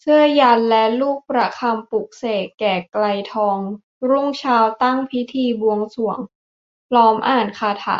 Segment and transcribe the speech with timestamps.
[0.00, 3.58] เสื้อยันต์และลูกประคำปลุกเสก แก่ไกรทอง
[4.08, 6.18] รุ่งเช้าตั้งพิธีบวงสรวง
[6.88, 7.98] พร้อมอ่านคาถา